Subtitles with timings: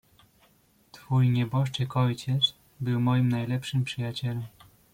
[0.91, 4.43] "Twój nieboszczyk ojciec był moim najlepszym przyjacielem."